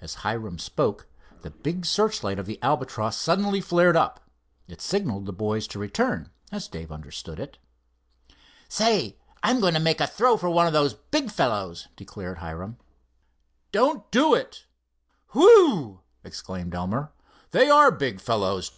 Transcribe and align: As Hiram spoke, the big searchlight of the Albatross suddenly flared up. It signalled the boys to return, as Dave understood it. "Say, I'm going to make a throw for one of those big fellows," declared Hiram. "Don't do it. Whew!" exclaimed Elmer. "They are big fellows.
As 0.00 0.14
Hiram 0.24 0.58
spoke, 0.58 1.06
the 1.42 1.50
big 1.50 1.84
searchlight 1.84 2.38
of 2.38 2.46
the 2.46 2.58
Albatross 2.62 3.14
suddenly 3.14 3.60
flared 3.60 3.94
up. 3.94 4.26
It 4.68 4.80
signalled 4.80 5.26
the 5.26 5.34
boys 5.34 5.66
to 5.66 5.78
return, 5.78 6.30
as 6.50 6.66
Dave 6.66 6.90
understood 6.90 7.38
it. 7.38 7.58
"Say, 8.70 9.18
I'm 9.42 9.60
going 9.60 9.74
to 9.74 9.78
make 9.78 10.00
a 10.00 10.06
throw 10.06 10.38
for 10.38 10.48
one 10.48 10.66
of 10.66 10.72
those 10.72 10.94
big 10.94 11.30
fellows," 11.30 11.88
declared 11.94 12.38
Hiram. 12.38 12.78
"Don't 13.70 14.10
do 14.10 14.32
it. 14.32 14.64
Whew!" 15.32 16.00
exclaimed 16.24 16.74
Elmer. 16.74 17.12
"They 17.50 17.68
are 17.68 17.90
big 17.90 18.18
fellows. 18.18 18.72